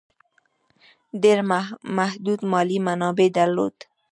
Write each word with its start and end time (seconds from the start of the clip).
ډېر 1.21 1.39
محدود 1.97 2.39
مالي 2.51 2.77
منابع 2.87 3.27
درلودل. 3.37 3.81